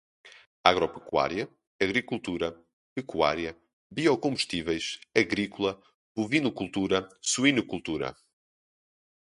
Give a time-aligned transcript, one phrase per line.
[0.71, 1.45] agropecuária,
[1.85, 2.47] agricultura,
[2.95, 3.51] pecuária,
[3.95, 4.85] biocombustíveis,
[5.23, 5.73] agrícola,
[6.17, 6.97] bovinocultura,
[7.31, 8.09] suinocultura